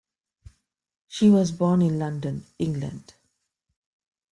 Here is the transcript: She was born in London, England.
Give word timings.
She 1.09 1.29
was 1.29 1.51
born 1.51 1.83
in 1.83 1.99
London, 1.99 2.47
England. 2.57 3.13